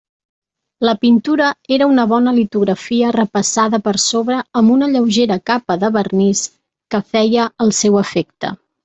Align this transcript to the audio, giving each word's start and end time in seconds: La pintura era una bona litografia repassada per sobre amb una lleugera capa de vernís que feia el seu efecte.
La 0.87 0.93
pintura 1.03 1.49
era 1.77 1.87
una 1.89 2.05
bona 2.13 2.31
litografia 2.37 3.11
repassada 3.15 3.81
per 3.89 3.93
sobre 4.05 4.39
amb 4.63 4.73
una 4.77 4.89
lleugera 4.95 5.37
capa 5.51 5.77
de 5.85 5.93
vernís 5.99 6.43
que 6.95 7.03
feia 7.13 7.47
el 7.67 7.77
seu 7.83 8.01
efecte. 8.03 8.53